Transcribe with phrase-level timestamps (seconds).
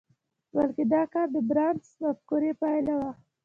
[0.55, 3.11] بلکې دا کار د بارنس د مفکورې پايله وه.